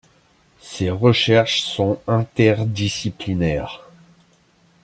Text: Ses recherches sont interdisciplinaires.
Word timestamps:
Ses 0.61 0.89
recherches 0.89 1.61
sont 1.61 1.99
interdisciplinaires. 2.07 3.87